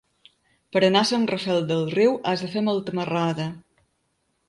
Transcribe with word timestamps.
Per 0.77 0.81
anar 0.87 1.03
a 1.05 1.09
Sant 1.09 1.27
Rafel 1.33 1.63
del 1.73 1.85
Riu 1.93 2.17
has 2.33 2.47
de 2.47 2.53
fer 2.57 2.67
molta 2.71 2.99
marrada. 3.03 3.51